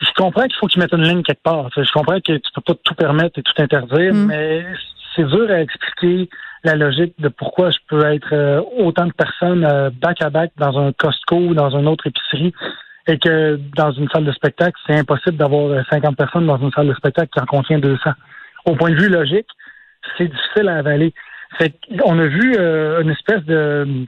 je 0.00 0.08
comprends 0.16 0.42
qu'il 0.42 0.56
faut 0.56 0.66
qu'ils 0.66 0.80
mettent 0.80 0.92
une 0.92 1.02
ligne 1.02 1.22
quelque 1.22 1.42
part. 1.42 1.68
je 1.74 1.92
comprends 1.92 2.20
que 2.20 2.32
tu 2.32 2.50
peux 2.54 2.60
pas 2.60 2.74
tout 2.84 2.94
permettre 2.94 3.38
et 3.38 3.42
tout 3.42 3.62
interdire, 3.62 4.14
mm. 4.14 4.26
mais 4.26 4.64
c'est 5.14 5.24
dur 5.24 5.50
à 5.50 5.60
expliquer 5.60 6.28
la 6.64 6.74
logique 6.74 7.14
de 7.18 7.28
pourquoi 7.28 7.70
je 7.70 7.78
peux 7.88 8.04
être 8.04 8.32
euh, 8.32 8.60
autant 8.78 9.06
de 9.06 9.12
personnes 9.12 9.64
euh, 9.64 9.90
back 9.90 10.20
à 10.20 10.30
back 10.30 10.50
dans 10.58 10.78
un 10.78 10.92
Costco 10.92 11.36
ou 11.36 11.54
dans 11.54 11.70
une 11.70 11.88
autre 11.88 12.06
épicerie 12.06 12.52
et 13.06 13.18
que 13.18 13.58
dans 13.76 13.92
une 13.92 14.08
salle 14.08 14.24
de 14.24 14.32
spectacle, 14.32 14.76
c'est 14.86 14.96
impossible 14.96 15.36
d'avoir 15.36 15.84
50 15.90 16.12
euh, 16.12 16.16
personnes 16.16 16.46
dans 16.46 16.58
une 16.58 16.72
salle 16.72 16.88
de 16.88 16.94
spectacle 16.94 17.28
qui 17.32 17.40
en 17.40 17.46
contient 17.46 17.78
200 17.78 18.10
au 18.66 18.74
point 18.74 18.90
de 18.90 19.00
vue 19.00 19.08
logique, 19.08 19.46
c'est 20.18 20.28
difficile 20.28 20.68
à 20.68 20.76
avaler. 20.76 21.14
Fait 21.58 21.74
on 22.04 22.18
a 22.18 22.26
vu 22.26 22.54
euh, 22.58 23.00
une 23.02 23.10
espèce 23.10 23.44
de 23.44 24.06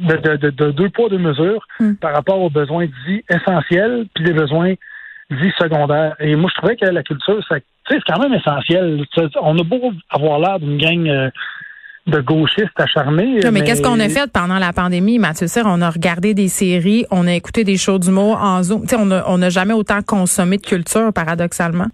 de, 0.00 0.70
deux 0.70 0.90
poids, 0.90 1.08
deux 1.08 1.18
mesures 1.18 1.64
hmm. 1.78 1.94
par 1.94 2.12
rapport 2.12 2.40
aux 2.40 2.50
besoins 2.50 2.86
dits 3.06 3.24
essentiels 3.30 4.06
puis 4.14 4.24
des 4.24 4.32
besoins 4.32 4.74
dits 5.30 5.52
secondaires. 5.58 6.16
Et 6.20 6.34
moi, 6.36 6.50
je 6.52 6.60
trouvais 6.60 6.76
que 6.76 6.86
la 6.86 7.02
culture, 7.02 7.38
c'est 7.48 8.00
quand 8.06 8.20
même 8.20 8.34
essentiel. 8.34 9.04
On 9.40 9.58
a 9.58 9.62
beau 9.62 9.92
avoir 10.10 10.38
l'air 10.40 10.58
d'une 10.58 10.78
gang 10.78 11.08
euh, 11.08 11.30
de 12.06 12.20
gauchistes 12.20 12.78
acharnés. 12.78 13.40
mais, 13.52 13.62
qu'est-ce 13.62 13.82
qu'on 13.82 14.00
a 14.00 14.08
fait 14.08 14.30
pendant 14.32 14.58
la 14.58 14.72
pandémie, 14.72 15.18
Mathieu 15.18 15.46
Cyr? 15.46 15.64
On 15.66 15.82
a 15.82 15.90
regardé 15.90 16.34
des 16.34 16.48
séries, 16.48 17.04
on 17.10 17.26
a 17.26 17.34
écouté 17.34 17.64
des 17.64 17.76
shows 17.76 17.98
d'humour 17.98 18.38
en 18.42 18.62
Zoom. 18.62 18.84
on 18.96 19.38
n'a 19.38 19.50
jamais 19.50 19.74
autant 19.74 20.00
consommé 20.02 20.56
de 20.56 20.66
culture, 20.66 21.12
paradoxalement. 21.12 21.86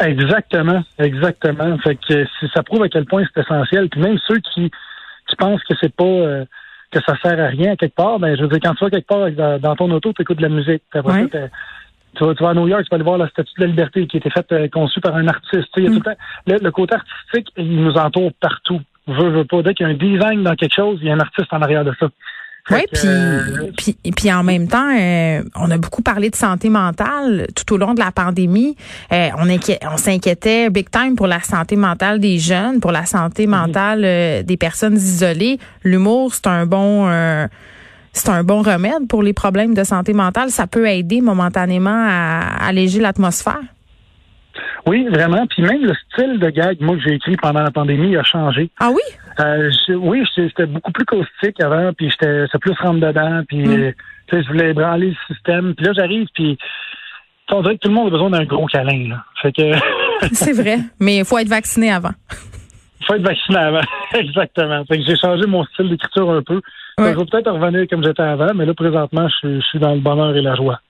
Exactement, 0.00 0.82
exactement. 0.98 1.76
Fait 1.78 1.96
que 1.96 2.24
ça 2.54 2.62
prouve 2.62 2.82
à 2.82 2.88
quel 2.88 3.04
point 3.04 3.22
c'est 3.34 3.42
essentiel. 3.42 3.88
Puis 3.90 4.00
même 4.00 4.18
ceux 4.26 4.38
qui, 4.38 4.70
qui 5.28 5.36
pensent 5.36 5.62
que 5.64 5.74
c'est 5.80 5.94
pas 5.94 6.04
euh, 6.04 6.44
que 6.90 7.00
ça 7.06 7.16
sert 7.22 7.38
à 7.38 7.48
rien 7.48 7.76
quelque 7.76 7.94
part, 7.94 8.18
ben 8.18 8.34
je 8.36 8.42
veux 8.42 8.48
dire, 8.48 8.60
quand 8.62 8.74
tu 8.74 8.84
vas 8.84 8.90
quelque 8.90 9.06
part 9.06 9.58
dans, 9.58 9.76
ton 9.76 9.90
auto, 9.90 10.12
tu 10.12 10.22
écoutes 10.22 10.38
de 10.38 10.42
la 10.42 10.48
musique. 10.48 10.82
tu, 10.92 11.00
vas, 11.00 12.34
tu, 12.34 12.42
vas, 12.42 12.50
à 12.50 12.54
New 12.54 12.66
York, 12.66 12.82
tu 12.84 12.88
vas 12.90 12.94
aller 12.94 13.04
voir 13.04 13.18
la 13.18 13.28
statue 13.28 13.52
de 13.58 13.60
la 13.62 13.66
liberté 13.68 14.06
qui 14.06 14.16
a 14.16 14.18
été 14.18 14.30
faite, 14.30 14.50
euh, 14.52 14.68
conçue 14.68 15.00
par 15.00 15.14
un 15.14 15.28
artiste. 15.28 15.68
Il 15.76 15.84
y 15.84 15.86
a 15.86 15.90
mm. 15.90 16.00
tout 16.00 16.10
le, 16.46 16.56
le, 16.62 16.70
côté 16.70 16.94
artistique, 16.94 17.52
il 17.56 17.82
nous 17.82 17.94
entoure 17.94 18.32
partout. 18.40 18.80
Veux, 19.06 19.28
veux 19.28 19.44
pas. 19.44 19.62
Dès 19.62 19.74
qu'il 19.74 19.86
y 19.86 19.90
a 19.90 19.92
un 19.92 19.96
design 19.96 20.42
dans 20.42 20.54
quelque 20.54 20.74
chose, 20.74 20.98
il 21.02 21.08
y 21.08 21.10
a 21.10 21.14
un 21.14 21.20
artiste 21.20 21.52
en 21.52 21.60
arrière 21.60 21.84
de 21.84 21.92
ça. 22.00 22.08
Oui, 22.70 22.80
puis, 22.92 23.02
euh, 23.04 23.72
puis, 23.76 23.96
puis 24.14 24.32
en 24.32 24.42
même 24.42 24.68
temps, 24.68 24.94
euh, 24.96 25.42
on 25.56 25.70
a 25.70 25.78
beaucoup 25.78 26.02
parlé 26.02 26.30
de 26.30 26.36
santé 26.36 26.68
mentale 26.68 27.46
tout 27.56 27.74
au 27.74 27.78
long 27.78 27.94
de 27.94 28.00
la 28.00 28.12
pandémie. 28.12 28.76
Euh, 29.12 29.28
on, 29.38 29.48
on 29.48 29.96
s'inquiétait 29.96 30.70
big 30.70 30.90
time 30.90 31.16
pour 31.16 31.26
la 31.26 31.40
santé 31.40 31.76
mentale 31.76 32.20
des 32.20 32.38
jeunes, 32.38 32.80
pour 32.80 32.92
la 32.92 33.06
santé 33.06 33.46
mhm. 33.46 33.50
mentale 33.50 34.44
des 34.44 34.56
personnes 34.56 34.96
isolées. 34.96 35.58
L'humour, 35.82 36.34
c'est 36.34 36.46
un 36.46 36.66
bon 36.66 37.08
c'est 38.12 38.28
un 38.28 38.42
bon 38.42 38.62
remède 38.62 39.06
pour 39.08 39.22
les 39.22 39.32
problèmes 39.32 39.74
de 39.74 39.84
santé 39.84 40.12
mentale. 40.12 40.50
Ça 40.50 40.66
peut 40.66 40.88
aider 40.88 41.20
momentanément 41.20 42.06
à 42.08 42.66
alléger 42.66 42.98
l'atmosphère. 43.00 43.60
Oui, 44.86 45.06
vraiment. 45.10 45.46
Puis 45.46 45.62
même 45.62 45.84
le 45.84 45.94
style 46.12 46.38
de 46.38 46.50
gag, 46.50 46.80
moi, 46.80 46.96
que 46.96 47.02
j'ai 47.02 47.14
écrit 47.14 47.36
pendant 47.36 47.62
la 47.62 47.70
pandémie, 47.70 48.16
a 48.16 48.22
changé. 48.22 48.70
Ah 48.80 48.90
oui? 48.90 49.02
Euh, 49.40 49.70
je- 49.88 49.92
oui, 49.94 50.22
c'était 50.34 50.66
beaucoup 50.66 50.92
plus 50.92 51.04
caustique 51.04 51.60
avant, 51.60 51.92
puis 51.92 52.10
j'étais 52.10 52.46
c'est 52.50 52.58
plus 52.58 52.72
rentre 52.80 53.00
dedans, 53.00 53.42
puis 53.48 53.66
Mm. 53.66 53.70
euh, 53.82 53.92
je 54.32 54.46
voulais 54.48 54.72
branler 54.72 55.08
le 55.10 55.34
système. 55.34 55.74
Puis 55.74 55.86
là, 55.86 55.92
j'arrive, 55.94 56.26
puis 56.34 56.56
on 57.52 57.62
dirait 57.62 57.74
que 57.76 57.80
tout 57.80 57.88
le 57.88 57.94
monde 57.94 58.08
a 58.08 58.10
besoin 58.10 58.30
d'un 58.30 58.44
gros 58.44 58.66
câlin. 58.66 59.08
Là. 59.08 59.24
Fait 59.42 59.52
que 59.52 59.62
C'est 60.32 60.52
vrai. 60.52 60.78
Mais 61.00 61.18
il 61.18 61.24
faut 61.24 61.38
être 61.38 61.48
vacciné 61.48 61.90
avant. 61.90 62.12
faut 63.06 63.14
être 63.14 63.22
vacciné 63.22 63.58
avant. 63.58 63.80
Exactement. 64.14 64.84
Fait 64.86 64.98
que 64.98 65.04
j'ai 65.04 65.16
changé 65.16 65.46
mon 65.46 65.64
style 65.64 65.88
d'écriture 65.90 66.30
un 66.30 66.42
peu. 66.42 66.60
Ouais. 67.00 67.12
Je 67.14 67.18
vais 67.18 67.24
peut-être 67.26 67.50
revenir 67.50 67.86
comme 67.88 68.04
j'étais 68.04 68.22
avant, 68.22 68.52
mais 68.54 68.64
là, 68.66 68.74
présentement, 68.74 69.28
je 69.28 69.36
suis, 69.48 69.60
je 69.60 69.66
suis 69.66 69.78
dans 69.78 69.94
le 69.94 70.00
bonheur 70.00 70.36
et 70.36 70.42
la 70.42 70.54
joie. 70.54 70.80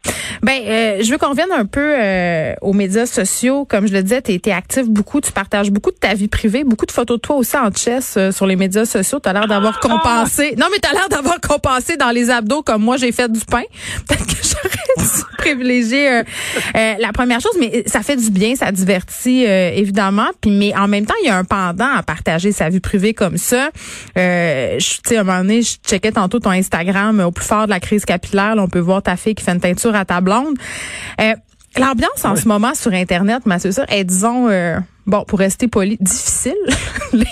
Ben, 0.43 0.63
euh, 0.67 0.99
je 1.03 1.11
veux 1.11 1.19
qu'on 1.19 1.31
revienne 1.31 1.53
un 1.55 1.67
peu 1.67 1.81
euh, 1.99 2.55
aux 2.63 2.73
médias 2.73 3.05
sociaux. 3.05 3.67
Comme 3.67 3.87
je 3.87 3.93
le 3.93 4.03
disais, 4.03 4.23
tu 4.23 4.33
es, 4.33 4.53
actif 4.53 4.89
beaucoup, 4.89 5.21
tu 5.21 5.33
partages 5.33 5.71
beaucoup 5.71 5.91
de 5.91 5.97
ta 5.97 6.15
vie 6.15 6.29
privée, 6.29 6.65
beaucoup 6.65 6.87
de 6.87 6.93
photos 6.93 7.19
de 7.19 7.21
toi 7.21 7.37
aussi 7.37 7.57
en 7.57 7.71
chess 7.73 8.15
euh, 8.17 8.33
sur 8.33 8.47
les 8.47 8.57
médias 8.57 8.85
sociaux. 8.87 9.19
Tu 9.23 9.29
as 9.29 9.33
l'air 9.35 9.47
d'avoir 9.49 9.81
compensé. 9.81 10.55
Non, 10.57 10.67
mais 10.73 10.79
tu 10.83 10.89
as 10.89 10.93
l'air 10.93 11.09
d'avoir 11.11 11.41
compensé 11.41 11.97
dans 11.97 12.11
les 12.11 12.31
abdos 12.31 12.63
comme 12.63 12.83
moi, 12.83 12.97
j'ai 12.97 13.13
fait 13.13 13.31
du 13.31 13.41
pain. 13.41 13.63
Peut-être 14.09 14.27
que 14.27 14.43
j'aurais 14.43 15.07
dû 15.07 15.25
privilégier 15.39 16.09
euh, 16.09 16.23
euh, 16.77 16.95
la 16.99 17.13
première 17.13 17.41
chose, 17.41 17.57
mais 17.59 17.83
ça 17.87 18.01
fait 18.03 18.17
du 18.17 18.31
bien, 18.31 18.55
ça 18.55 18.73
divertit 18.73 19.45
euh, 19.47 19.73
évidemment. 19.75 20.29
Puis, 20.41 20.51
mais 20.51 20.75
en 20.77 20.89
même 20.89 21.05
temps, 21.07 21.15
il 21.23 21.27
y 21.27 21.31
a 21.31 21.37
un 21.37 21.45
pendant 21.45 21.93
à 21.93 22.03
partager 22.03 22.53
sa 22.53 22.69
vie 22.69 22.81
privée 22.81 23.13
comme 23.15 23.37
ça. 23.37 23.71
Euh, 24.17 24.79
je- 24.79 24.95
tu 24.97 25.01
sais, 25.07 25.17
à 25.17 25.21
un 25.21 25.25
moment 25.25 25.39
donné, 25.41 25.63
je 25.63 25.77
checkais 26.01 26.13
tantôt 26.13 26.39
ton 26.41 26.51
Instagram 26.51 27.21
euh, 27.21 27.27
au 27.27 27.31
plus 27.31 27.45
fort 27.45 27.67
de 27.67 27.71
la 27.71 27.81
crise 27.81 28.05
capillaire. 28.05 28.55
Là, 28.55 28.63
on 28.63 28.69
peut 28.69 28.79
voir 28.81 29.03
ta 29.03 29.17
fille 29.17 29.35
qui 29.35 29.45
fait 29.45 29.53
une 29.53 29.61
teinture 29.61 29.95
à 29.95 30.05
ta 30.05 30.21
blonde. 30.21 30.57
Euh, 31.21 31.35
L'ambiance 31.79 32.25
en 32.25 32.35
ce 32.35 32.49
moment 32.49 32.75
sur 32.75 32.93
Internet, 32.93 33.47
Mathieu 33.47 33.71
Cyr, 33.71 33.85
est, 33.91 34.03
disons, 34.03 34.49
euh, 34.49 34.77
bon, 35.07 35.23
pour 35.25 35.39
rester 35.39 35.69
poli, 35.69 35.97
difficile. 36.01 36.57
les, 37.13 37.25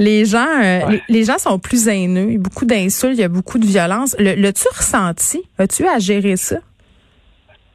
les 0.00 0.24
gens, 0.24 0.44
euh, 0.60 0.80
les, 0.88 1.02
les 1.08 1.24
gens 1.24 1.38
sont 1.38 1.58
plus 1.60 1.86
haineux. 1.86 2.26
Il 2.30 2.32
y 2.32 2.36
a 2.36 2.40
beaucoup 2.40 2.64
d'insultes, 2.64 3.14
il 3.16 3.20
y 3.20 3.24
a 3.24 3.28
beaucoup 3.28 3.58
de 3.60 3.66
violence. 3.66 4.16
Le- 4.18 4.34
L'as-tu 4.34 4.66
ressenti? 4.76 5.42
As-tu 5.56 5.86
à 5.86 6.00
gérer 6.00 6.36
ça? 6.36 6.56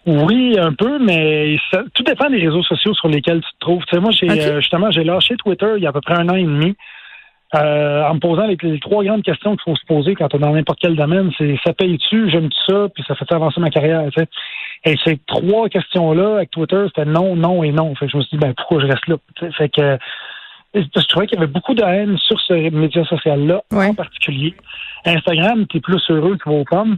Oui, 0.06 0.60
un 0.60 0.74
peu, 0.74 1.00
mais 1.00 1.58
ça- 1.72 1.84
tout 1.94 2.04
dépend 2.04 2.30
des 2.30 2.38
réseaux 2.46 2.62
sociaux 2.64 2.94
sur 2.94 3.08
lesquels 3.08 3.40
tu 3.42 3.50
te 3.54 3.60
trouves. 3.60 3.84
Tu 3.88 3.96
sais, 3.96 4.02
moi, 4.02 4.12
j'ai 4.12 4.30
euh, 4.30 4.60
justement, 4.60 4.92
j'ai 4.92 5.04
lâché 5.06 5.36
Twitter 5.38 5.66
il 5.78 5.84
y 5.84 5.88
a 5.88 5.90
à 5.90 5.94
peu 5.94 6.02
près 6.02 6.16
un 6.16 6.28
an 6.30 6.36
et 6.36 6.44
demi. 6.44 6.76
Euh, 7.56 8.04
en 8.04 8.16
me 8.16 8.20
posant 8.20 8.46
les, 8.48 8.58
les 8.62 8.80
trois 8.80 9.04
grandes 9.04 9.24
questions 9.24 9.52
qu'il 9.56 9.62
faut 9.64 9.76
se 9.76 9.86
poser 9.86 10.16
quand 10.16 10.34
on 10.34 10.38
est 10.38 10.42
dans 10.42 10.52
n'importe 10.54 10.80
quel 10.82 10.96
domaine, 10.96 11.32
c'est 11.38 11.56
ça 11.66 11.74
paye-tu, 11.74 12.30
j'aime 12.30 12.50
ça, 12.68 12.88
puis 12.94 13.04
ça 13.08 13.16
fait 13.16 13.32
avancer 13.34 13.60
ma 13.62 13.70
carrière. 13.70 14.04
Tu 14.12 14.22
sais? 14.22 14.28
Et 14.84 14.96
ces 15.06 15.18
trois 15.28 15.70
questions-là 15.70 16.36
avec 16.36 16.52
Twitter, 16.52 16.84
c'était 16.88 17.06
non, 17.10 17.36
non 17.36 17.64
et 17.64 17.72
non. 17.72 17.96
Fait 17.96 18.06
que 18.08 18.12
je 18.12 18.18
me 18.18 18.22
suis 18.24 18.38
dit, 18.38 18.42
ben 18.46 18.54
pourquoi 18.56 18.82
je 18.82 18.88
reste 18.88 19.08
là? 19.08 19.16
Tu 19.36 19.46
sais, 19.46 19.52
Fait 19.54 19.70
que 19.70 19.98
je 20.76 21.08
trouvais 21.08 21.28
qu'il 21.28 21.38
y 21.40 21.42
avait 21.42 21.52
beaucoup 21.52 21.74
de 21.74 21.84
haine 21.84 22.18
sur 22.18 22.40
ce 22.42 22.54
média 22.70 23.04
social-là 23.06 23.62
Ouais. 23.72 23.88
en 23.88 23.94
particulier. 23.94 24.54
Instagram, 25.06 25.66
tu 25.68 25.78
es 25.78 25.80
plus 25.80 26.04
heureux 26.10 26.38
que 26.38 26.50
vos 26.50 26.66
pommes. 26.66 26.98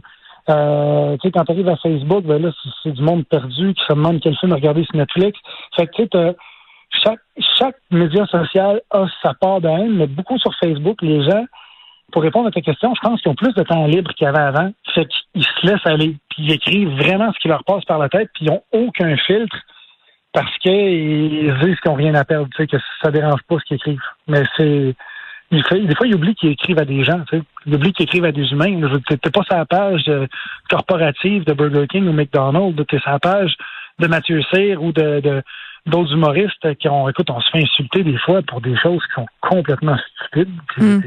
Euh, 0.50 1.16
tu 1.18 1.28
sais, 1.28 1.30
quand 1.32 1.44
tu 1.44 1.52
arrives 1.52 1.68
à 1.68 1.76
Facebook, 1.76 2.24
ben 2.24 2.40
là, 2.42 2.50
c'est- 2.62 2.70
c'est 2.82 2.92
du 2.92 3.02
monde 3.02 3.26
perdu 3.26 3.74
qui 3.74 3.84
se 3.86 3.92
demande 3.92 4.18
quel 4.20 4.34
film 4.38 4.52
regarder 4.54 4.82
sur 4.84 4.96
Netflix. 4.96 5.38
Fait 5.76 5.86
que 5.86 5.92
tu 6.02 6.08
sais, 6.12 6.36
chaque, 6.90 7.20
chaque 7.58 7.76
média 7.90 8.26
social 8.26 8.80
a 8.90 9.06
sa 9.22 9.34
part 9.34 9.60
de 9.60 9.68
mais 9.88 10.06
beaucoup 10.06 10.38
sur 10.38 10.54
Facebook, 10.56 11.02
les 11.02 11.22
gens, 11.22 11.44
pour 12.12 12.22
répondre 12.22 12.48
à 12.48 12.50
ta 12.50 12.60
question, 12.60 12.94
je 12.94 13.00
pense 13.00 13.20
qu'ils 13.20 13.30
ont 13.30 13.34
plus 13.34 13.54
de 13.54 13.62
temps 13.62 13.86
libre 13.86 14.12
qu'il 14.14 14.24
y 14.24 14.28
avait 14.28 14.38
avant. 14.38 14.72
Fait 14.94 15.06
qu'ils 15.06 15.44
se 15.44 15.66
laissent 15.66 15.86
aller. 15.86 16.16
Puis 16.30 16.44
ils 16.44 16.52
écrivent 16.52 16.96
vraiment 16.96 17.32
ce 17.32 17.38
qui 17.38 17.48
leur 17.48 17.64
passe 17.64 17.84
par 17.84 17.98
la 17.98 18.08
tête, 18.08 18.30
puis 18.34 18.46
ils 18.46 18.50
n'ont 18.50 18.62
aucun 18.72 19.16
filtre 19.18 19.56
parce 20.32 20.56
qu'ils 20.58 21.54
disent 21.60 21.80
qu'ils 21.80 21.90
n'ont 21.90 21.94
rien 21.94 22.14
à 22.14 22.24
perdre, 22.24 22.48
que 22.56 22.76
ça 23.02 23.10
dérange 23.10 23.42
pas 23.48 23.56
ce 23.58 23.64
qu'ils 23.64 23.76
écrivent. 23.76 24.00
Mais 24.26 24.42
c'est. 24.56 24.94
des 25.50 25.94
fois, 25.96 26.06
ils 26.06 26.14
oublient 26.14 26.34
qu'ils 26.34 26.50
écrivent 26.50 26.78
à 26.78 26.84
des 26.84 27.04
gens, 27.04 27.20
tu 27.30 27.38
sais. 27.38 27.42
Ils 27.66 27.74
oublient 27.74 27.92
qu'ils 27.92 28.04
écrivent 28.04 28.24
à 28.24 28.32
des 28.32 28.50
humains. 28.52 28.80
Tu 29.06 29.12
n'es 29.14 29.30
pas 29.30 29.42
sur 29.42 29.56
la 29.56 29.66
page 29.66 30.04
euh, 30.08 30.26
corporative 30.70 31.44
de 31.44 31.52
Burger 31.52 31.86
King 31.88 32.08
ou 32.08 32.12
McDonald's, 32.12 32.82
tu 32.86 32.96
es 32.96 33.00
sur 33.00 33.10
la 33.10 33.18
page 33.18 33.54
de 33.98 34.06
Mathieu 34.06 34.42
Cyr 34.52 34.82
ou 34.82 34.92
de, 34.92 35.20
de- 35.20 35.42
d'autres 35.88 36.12
humoristes 36.12 36.74
qui 36.78 36.88
ont, 36.88 37.08
écoute, 37.08 37.30
on 37.30 37.40
se 37.40 37.50
fait 37.50 37.62
insulter 37.62 38.04
des 38.04 38.18
fois 38.18 38.42
pour 38.42 38.60
des 38.60 38.76
choses 38.76 39.02
qui 39.06 39.14
sont 39.14 39.26
complètement 39.40 39.96
stupides. 40.24 40.54
Puis, 40.68 40.84
Mm. 40.84 41.02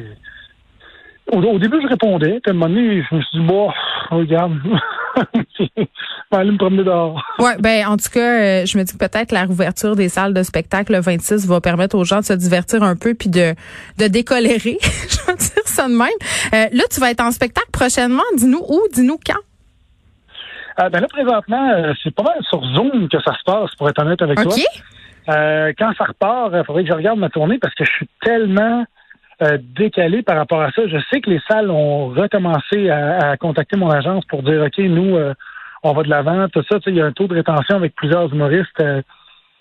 Au, 1.32 1.38
au 1.38 1.60
début, 1.60 1.78
je 1.82 1.88
répondais, 1.88 2.40
puis 2.42 2.48
à 2.48 2.50
un 2.50 2.54
moment 2.54 2.68
donné, 2.68 3.04
je 3.10 3.16
me 3.16 3.22
suis 3.22 3.40
dit, 3.40 3.46
bon, 3.46 3.72
regarde, 4.10 4.54
je 5.58 5.64
vais 5.78 5.88
aller 6.32 6.52
me 6.52 6.58
promener 6.58 6.84
dehors. 6.84 7.24
Ouais, 7.40 7.56
ben 7.60 7.88
en 7.88 7.96
tout 7.96 8.10
cas, 8.12 8.20
euh, 8.20 8.66
je 8.66 8.78
me 8.78 8.84
dis 8.84 8.92
que 8.94 8.98
peut-être 8.98 9.32
la 9.32 9.46
rouverture 9.46 9.96
des 9.96 10.10
salles 10.10 10.34
de 10.34 10.44
spectacle 10.44 10.92
le 10.92 11.00
26 11.00 11.48
va 11.48 11.62
permettre 11.62 11.98
aux 11.98 12.04
gens 12.04 12.20
de 12.20 12.26
se 12.26 12.34
divertir 12.34 12.84
un 12.84 12.96
peu 12.96 13.14
puis 13.14 13.30
de 13.30 13.54
de 13.98 14.08
décolérer. 14.08 14.78
je 14.82 15.26
vais 15.26 15.38
dire 15.38 15.64
ça 15.66 15.88
de 15.88 15.94
même. 15.94 16.08
Euh, 16.54 16.68
là, 16.76 16.84
tu 16.92 17.00
vas 17.00 17.12
être 17.12 17.22
en 17.22 17.32
spectacle 17.32 17.70
prochainement. 17.72 18.24
Dis-nous 18.36 18.64
où, 18.68 18.82
dis-nous 18.94 19.20
quand. 19.26 19.40
Euh, 20.80 20.90
ben 20.90 21.02
là, 21.02 21.08
présentement, 21.08 21.70
euh, 21.72 21.94
c'est 22.04 22.14
pas 22.14 22.24
mal 22.24 22.38
sur 22.50 22.64
Zoom 22.64 23.10
que 23.10 23.22
ça 23.22 23.34
se 23.34 23.44
passe, 23.46 23.74
pour 23.76 23.90
être 23.90 24.02
honnête 24.02 24.22
avec 24.22 24.40
toi. 24.42 24.54
Euh, 25.30 25.72
quand 25.78 25.92
ça 25.98 26.06
repart, 26.06 26.52
il 26.54 26.64
faudrait 26.66 26.84
que 26.84 26.90
je 26.90 26.96
regarde 26.96 27.20
ma 27.20 27.30
tournée 27.30 27.60
parce 27.60 27.76
que 27.76 27.86
je 27.86 27.92
suis 27.92 28.10
tellement 28.22 28.86
euh, 29.44 29.58
décalé 29.76 30.24
par 30.24 30.38
rapport 30.38 30.62
à 30.62 30.72
ça. 30.72 30.88
Je 30.88 30.98
sais 31.12 31.22
que 31.22 31.30
les 31.30 31.42
salles 31.48 31.70
ont 31.70 32.08
recommencé 32.08 32.90
à, 32.90 33.32
à 33.32 33.38
contacter 33.38 33.78
mon 33.78 33.90
agence 33.90 34.26
pour 34.26 34.44
dire 34.44 34.62
OK, 34.64 34.78
nous, 34.80 35.16
euh, 35.18 35.34
on 35.84 35.94
va 35.94 36.04
de 36.04 36.10
l'avant, 36.10 36.48
tout 36.50 36.64
ça. 36.70 36.80
Tu 36.80 36.86
sais, 36.86 36.92
Il 36.92 36.98
y 36.98 37.02
a 37.02 37.06
un 37.06 37.12
taux 37.12 37.28
de 37.28 37.36
rétention 37.36 37.76
avec 37.76 37.96
plusieurs 37.96 38.32
humoristes 38.34 38.80
euh, 38.80 39.02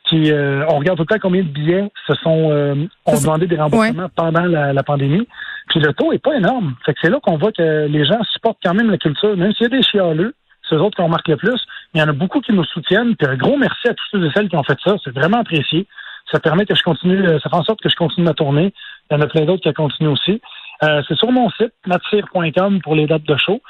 qui 0.05 0.33
euh, 0.33 0.64
on 0.69 0.79
regarde 0.79 0.99
tout 0.99 1.07
le 1.09 1.14
temps 1.14 1.21
combien 1.23 1.43
de 1.43 1.49
billets 1.49 1.90
se 2.07 2.14
sont 2.14 2.50
euh, 2.50 2.75
ont 3.07 3.21
demandé 3.21 3.47
des 3.47 3.57
remboursements 3.57 4.09
pendant 4.14 4.45
la, 4.45 4.73
la 4.73 4.83
pandémie. 4.83 5.26
Puis 5.69 5.81
le 5.81 5.93
taux 5.93 6.12
est 6.12 6.19
pas 6.19 6.35
énorme. 6.35 6.75
Fait 6.85 6.93
que 6.93 6.99
c'est 7.02 7.11
là 7.11 7.19
qu'on 7.23 7.37
voit 7.37 7.52
que 7.52 7.87
les 7.87 8.05
gens 8.05 8.21
supportent 8.33 8.59
quand 8.62 8.75
même 8.75 8.90
la 8.90 8.99
culture, 8.99 9.37
même 9.37 9.52
s'il 9.52 9.64
y 9.71 9.75
a 9.75 9.76
des 9.76 9.83
chialeux. 9.83 10.35
C'est 10.71 10.77
eux 10.77 10.81
autres 10.81 10.97
qu'on 10.97 11.09
marque 11.09 11.29
le 11.29 11.37
plus. 11.37 11.61
Il 11.95 12.00
y 12.00 12.03
en 12.03 12.09
a 12.09 12.12
beaucoup 12.12 12.41
qui 12.41 12.53
nous 12.53 12.65
soutiennent. 12.65 13.17
Puis 13.17 13.27
un 13.29 13.37
gros 13.37 13.57
merci 13.59 13.89
à 13.89 13.95
tous 13.95 14.05
ceux 14.12 14.25
et 14.25 14.31
celles 14.33 14.49
qui 14.49 14.57
ont 14.57 14.62
fait 14.62 14.79
ça. 14.85 14.97
C'est 15.05 15.12
vraiment 15.12 15.41
apprécié. 15.41 15.87
Ça 16.31 16.39
permet 16.39 16.65
que 16.65 16.77
je 16.77 16.83
continue, 16.83 17.27
euh, 17.27 17.41
ça 17.41 17.50
fait 17.50 17.57
en 17.57 17.65
sorte 17.65 17.81
que 17.81 17.89
je 17.89 17.97
continue 17.97 18.25
ma 18.25 18.35
tournée. 18.35 18.73
Il 19.11 19.15
y 19.15 19.17
en 19.17 19.21
a 19.21 19.27
plein 19.27 19.45
d'autres 19.45 19.62
qui 19.62 19.75
continuent 19.75 20.11
aussi. 20.11 20.41
Euh, 20.85 21.03
c'est 21.09 21.17
sur 21.17 21.33
mon 21.33 21.50
site, 21.50 21.73
matsir.com 21.87 22.81
pour 22.83 22.95
les 22.95 23.07
dates 23.07 23.25
de 23.25 23.37
show. 23.37 23.61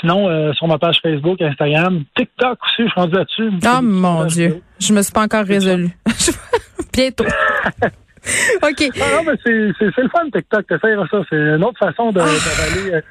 Sinon, 0.00 0.28
euh, 0.28 0.52
sur 0.52 0.66
ma 0.66 0.78
page 0.78 1.00
Facebook, 1.02 1.40
Instagram, 1.40 2.04
TikTok 2.16 2.58
aussi, 2.64 2.82
je 2.82 2.90
suis 2.90 3.00
rendu 3.00 3.14
là-dessus. 3.14 3.50
Oh 3.64 3.82
mon 3.82 4.24
Dieu, 4.26 4.60
je 4.80 4.92
me 4.92 5.02
suis 5.02 5.12
pas 5.12 5.22
encore 5.22 5.46
résolue. 5.46 5.90
Bientôt. 6.92 7.24
OK. 8.62 8.90
Ah 9.00 9.16
non, 9.16 9.24
mais 9.26 9.38
c'est, 9.44 9.52
le 9.52 10.08
fun, 10.08 10.28
TikTok. 10.32 10.66
T'essayes 10.66 10.96
ça. 11.10 11.22
C'est 11.30 11.36
une 11.36 11.64
autre 11.64 11.78
façon 11.78 12.10
de, 12.10 12.18
d'avaler, 12.18 13.02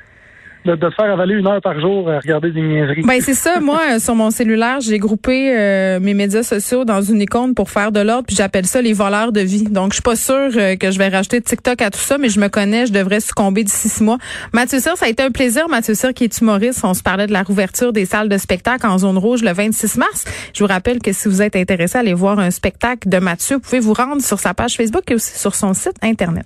de, 0.65 0.75
de 0.75 0.89
faire 0.89 1.11
avaler 1.11 1.35
une 1.35 1.47
heure 1.47 1.61
par 1.61 1.79
jour 1.79 2.09
à 2.09 2.19
regarder 2.19 2.51
des 2.51 2.61
niaiseries. 2.61 3.03
Ben 3.03 3.21
c'est 3.21 3.33
ça. 3.33 3.59
Moi, 3.59 3.79
euh, 3.91 3.99
sur 3.99 4.15
mon 4.15 4.31
cellulaire, 4.31 4.81
j'ai 4.81 4.99
groupé 4.99 5.55
euh, 5.57 5.99
mes 5.99 6.13
médias 6.13 6.43
sociaux 6.43 6.85
dans 6.85 7.01
une 7.01 7.21
icône 7.21 7.55
pour 7.55 7.69
faire 7.69 7.91
de 7.91 7.99
l'ordre, 7.99 8.25
puis 8.27 8.35
j'appelle 8.35 8.65
ça 8.65 8.81
les 8.81 8.93
voleurs 8.93 9.31
de 9.31 9.39
vie. 9.39 9.63
Donc, 9.63 9.91
je 9.91 9.95
suis 9.95 10.01
pas 10.01 10.15
sûre 10.15 10.51
euh, 10.55 10.75
que 10.75 10.91
je 10.91 10.97
vais 10.97 11.07
racheter 11.07 11.41
TikTok 11.41 11.81
à 11.81 11.89
tout 11.89 11.99
ça, 11.99 12.17
mais 12.17 12.29
je 12.29 12.39
me 12.39 12.49
connais, 12.49 12.85
je 12.85 12.93
devrais 12.93 13.19
succomber 13.19 13.63
d'ici 13.63 13.89
six 13.89 14.03
mois. 14.03 14.17
Mathieu 14.53 14.79
Cyr, 14.79 14.97
ça 14.97 15.05
a 15.05 15.09
été 15.09 15.23
un 15.23 15.31
plaisir. 15.31 15.69
Mathieu 15.69 15.93
Cyr, 15.93 16.13
qui 16.13 16.25
est 16.25 16.41
humoriste, 16.41 16.83
on 16.83 16.93
se 16.93 17.03
parlait 17.03 17.27
de 17.27 17.33
la 17.33 17.43
rouverture 17.43 17.93
des 17.93 18.05
salles 18.05 18.29
de 18.29 18.37
spectacle 18.37 18.85
en 18.85 18.97
zone 18.97 19.17
rouge 19.17 19.43
le 19.43 19.53
26 19.53 19.97
mars. 19.97 20.25
Je 20.53 20.63
vous 20.63 20.67
rappelle 20.67 20.99
que 20.99 21.13
si 21.13 21.29
vous 21.29 21.41
êtes 21.41 21.55
intéressé 21.55 21.97
à 21.97 22.01
aller 22.01 22.13
voir 22.13 22.39
un 22.39 22.51
spectacle 22.51 23.07
de 23.07 23.19
Mathieu, 23.19 23.55
vous 23.55 23.61
pouvez 23.61 23.79
vous 23.79 23.93
rendre 23.93 24.21
sur 24.21 24.39
sa 24.39 24.53
page 24.53 24.75
Facebook 24.75 25.09
et 25.09 25.15
aussi 25.15 25.37
sur 25.37 25.55
son 25.55 25.73
site 25.73 25.95
Internet. 26.01 26.45